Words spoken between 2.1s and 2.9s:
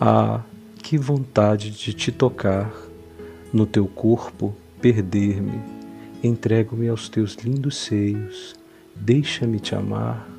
tocar,